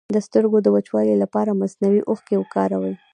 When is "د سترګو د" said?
0.15-0.67